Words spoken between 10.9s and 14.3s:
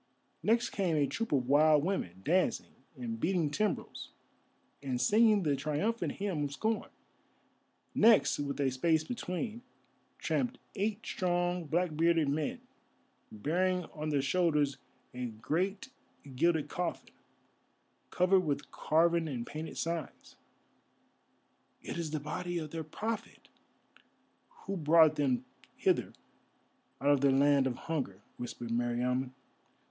strong black bearded men, bearing on their